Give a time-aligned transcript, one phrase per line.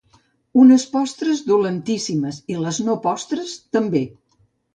[0.61, 4.05] Unes postres dolentíssimes, i les no postres també.